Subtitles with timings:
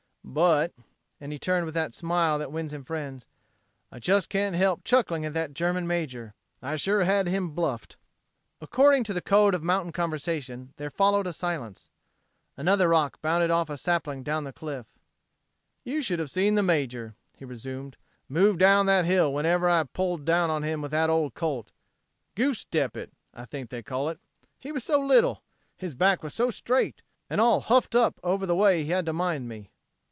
[0.23, 0.71] "But,"
[1.19, 3.27] and he turned with that smile that wins him friends,
[3.91, 6.35] "I just can't help chuckling at that German major.
[6.61, 7.97] I sure had him bluffed."
[8.61, 11.89] According to the code of mountain conversation there followed a silence.
[12.55, 14.85] Another rock bounded off the sapling down the cliff.
[15.83, 17.97] "You should have seen the major," he resumed,
[18.29, 21.71] "move on down that hill whenever I pulled down on him with that old Colt.
[22.35, 24.19] 'Goose step it', I think they call it.
[24.59, 25.43] He was so little!
[25.75, 27.01] His back so straight!
[27.29, 29.71] And all huffed up over the way he had to mind me."